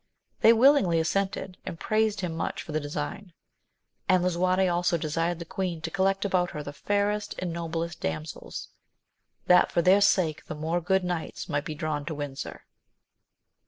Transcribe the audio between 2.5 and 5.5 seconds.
for the design; and lisuarte also desired the